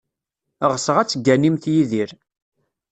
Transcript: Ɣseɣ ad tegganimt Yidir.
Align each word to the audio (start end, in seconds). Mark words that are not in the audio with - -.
Ɣseɣ 0.71 0.95
ad 0.97 1.07
tegganimt 1.09 1.63
Yidir. 1.73 2.11